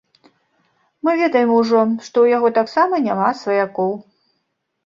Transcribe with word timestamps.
Мы 1.07 1.11
ведаем 1.21 1.51
ужо, 1.59 1.81
што 2.05 2.15
ў 2.21 2.27
яго 2.37 2.47
таксама 2.59 3.01
няма 3.09 3.29
сваякоў. 3.43 3.91